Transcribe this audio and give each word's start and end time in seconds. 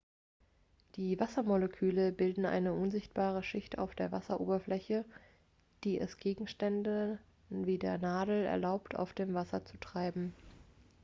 die 0.95 1.19
wassermoleküle 1.19 2.11
bilden 2.11 2.47
eine 2.47 2.73
unsichtbare 2.73 3.43
schicht 3.43 3.77
auf 3.77 3.93
der 3.93 4.11
wasseroberfläche 4.11 5.05
die 5.83 5.99
es 5.99 6.17
gegenständen 6.17 7.19
wie 7.49 7.77
der 7.77 7.99
nadel 7.99 8.43
erlaubt 8.45 8.95
auf 8.95 9.13
dem 9.13 9.35
wasser 9.35 9.63
zu 9.63 9.77
treiben 9.77 10.33